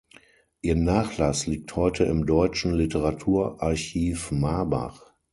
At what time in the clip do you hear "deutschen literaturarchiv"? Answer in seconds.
2.25-4.31